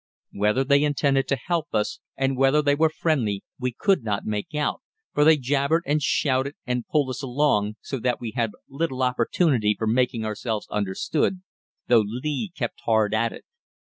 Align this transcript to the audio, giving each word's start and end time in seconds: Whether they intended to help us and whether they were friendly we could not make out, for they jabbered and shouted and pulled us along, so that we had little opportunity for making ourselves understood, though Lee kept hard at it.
Whether 0.31 0.63
they 0.63 0.83
intended 0.83 1.27
to 1.27 1.35
help 1.35 1.75
us 1.75 1.99
and 2.17 2.35
whether 2.35 2.63
they 2.63 2.73
were 2.73 2.89
friendly 2.89 3.43
we 3.59 3.71
could 3.71 4.03
not 4.03 4.25
make 4.25 4.55
out, 4.55 4.81
for 5.13 5.23
they 5.23 5.37
jabbered 5.37 5.83
and 5.85 6.01
shouted 6.01 6.55
and 6.65 6.87
pulled 6.87 7.11
us 7.11 7.21
along, 7.21 7.75
so 7.81 7.99
that 7.99 8.19
we 8.19 8.31
had 8.31 8.53
little 8.67 9.03
opportunity 9.03 9.75
for 9.77 9.85
making 9.85 10.25
ourselves 10.25 10.67
understood, 10.71 11.43
though 11.85 12.03
Lee 12.03 12.51
kept 12.55 12.81
hard 12.85 13.13
at 13.13 13.31
it. 13.31 13.45